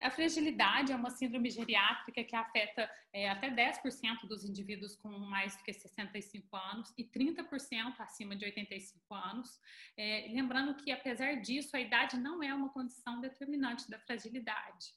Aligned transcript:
A 0.00 0.10
fragilidade 0.10 0.92
é 0.92 0.96
uma 0.96 1.10
síndrome 1.10 1.50
geriátrica 1.50 2.22
que 2.22 2.36
afeta 2.36 2.88
é, 3.12 3.28
até 3.28 3.50
10% 3.50 4.28
dos 4.28 4.44
indivíduos 4.44 4.94
com 4.94 5.10
mais 5.10 5.56
do 5.56 5.64
que 5.64 5.72
65 5.72 6.56
anos 6.56 6.92
e 6.96 7.04
30% 7.04 7.98
acima 7.98 8.36
de 8.36 8.44
85 8.44 9.14
anos. 9.14 9.60
É, 9.96 10.30
lembrando 10.32 10.76
que, 10.76 10.92
apesar 10.92 11.40
disso, 11.40 11.76
a 11.76 11.80
idade 11.80 12.16
não 12.16 12.40
é 12.42 12.54
uma 12.54 12.68
condição 12.68 13.20
determinante 13.20 13.90
da 13.90 13.98
fragilidade. 13.98 14.94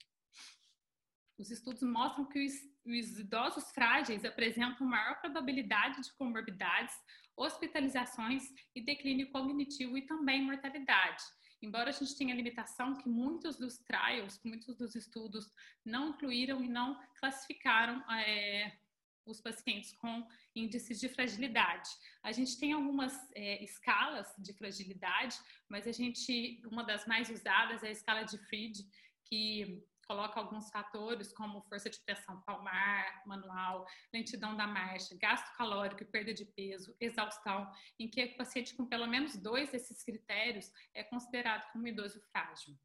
Os 1.36 1.50
estudos 1.50 1.82
mostram 1.82 2.26
que 2.26 2.46
os, 2.46 2.54
os 2.86 3.20
idosos 3.20 3.72
frágeis 3.72 4.24
apresentam 4.24 4.86
maior 4.86 5.20
probabilidade 5.20 6.00
de 6.04 6.14
comorbidades, 6.14 6.94
hospitalizações 7.36 8.44
e 8.76 8.82
declínio 8.82 9.32
cognitivo 9.32 9.98
e 9.98 10.04
também 10.04 10.44
mortalidade. 10.44 11.24
Embora 11.62 11.90
a 11.90 11.94
gente 11.94 12.16
tenha 12.16 12.34
limitação 12.34 12.96
que 12.96 13.08
muitos 13.08 13.58
dos 13.58 13.78
trials, 13.78 14.40
muitos 14.44 14.76
dos 14.76 14.96
estudos 14.96 15.52
não 15.86 16.10
incluíram 16.10 16.64
e 16.64 16.68
não 16.68 17.00
classificaram 17.20 18.04
é, 18.12 18.78
os 19.26 19.40
pacientes 19.40 19.94
com 19.94 20.28
índices 20.56 21.00
de 21.00 21.08
fragilidade. 21.08 21.90
A 22.24 22.32
gente 22.32 22.58
tem 22.58 22.74
algumas 22.74 23.14
é, 23.36 23.64
escalas 23.64 24.34
de 24.38 24.54
fragilidade, 24.54 25.38
mas 25.70 25.88
a 25.88 25.92
gente, 25.92 26.62
uma 26.66 26.84
das 26.84 27.06
mais 27.06 27.30
usadas 27.30 27.84
é 27.84 27.90
a 27.90 27.92
escala 27.92 28.24
de 28.24 28.38
Fried, 28.38 28.84
que 29.26 29.84
coloca 30.12 30.42
alguns 30.42 30.70
fatores 30.70 31.32
como 31.32 31.62
força 31.62 31.90
de 31.90 31.98
pressão 32.02 32.42
palmar, 32.42 33.24
manual, 33.26 33.88
lentidão 34.14 34.58
da 34.58 34.68
marcha, 34.68 35.16
gasto 35.16 35.56
calórico 35.56 36.04
e 36.04 36.06
perda 36.06 36.34
de 36.34 36.44
peso, 36.44 36.94
exaustão, 37.00 37.72
em 37.98 38.10
que 38.10 38.26
o 38.26 38.36
paciente 38.36 38.76
com 38.76 38.86
pelo 38.86 39.08
menos 39.08 39.38
dois 39.38 39.72
desses 39.72 40.04
critérios 40.04 40.70
é 40.94 41.02
considerado 41.02 41.72
como 41.72 41.88
idoso 41.88 42.20
frágil. 42.30 42.78